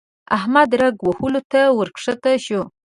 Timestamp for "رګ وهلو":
0.81-1.41